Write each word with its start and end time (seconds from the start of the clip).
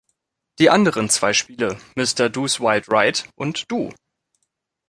Die 0.57 0.71
anderen 0.71 1.11
zwei 1.11 1.31
Spiele, 1.31 1.79
Mr. 1.95 2.27
Do's 2.27 2.59
Wild 2.59 2.91
Ride 2.91 3.19
und 3.35 3.69
Do! 3.71 3.91